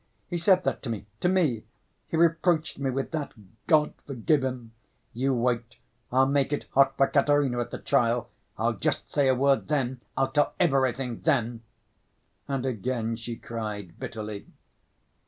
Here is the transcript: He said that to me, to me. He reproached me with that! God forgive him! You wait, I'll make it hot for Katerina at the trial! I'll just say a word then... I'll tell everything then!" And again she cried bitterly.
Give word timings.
He 0.31 0.39
said 0.39 0.63
that 0.63 0.81
to 0.81 0.89
me, 0.89 1.05
to 1.19 1.29
me. 1.29 1.63
He 2.07 2.17
reproached 2.17 2.79
me 2.79 2.89
with 2.89 3.11
that! 3.11 3.33
God 3.67 3.93
forgive 4.07 4.43
him! 4.43 4.71
You 5.13 5.31
wait, 5.35 5.75
I'll 6.11 6.25
make 6.25 6.51
it 6.51 6.65
hot 6.73 6.97
for 6.97 7.05
Katerina 7.05 7.59
at 7.59 7.69
the 7.69 7.77
trial! 7.77 8.31
I'll 8.57 8.73
just 8.73 9.11
say 9.11 9.27
a 9.27 9.35
word 9.35 9.67
then... 9.67 10.01
I'll 10.17 10.31
tell 10.31 10.55
everything 10.59 11.19
then!" 11.21 11.61
And 12.47 12.65
again 12.65 13.15
she 13.15 13.35
cried 13.35 13.99
bitterly. 13.99 14.47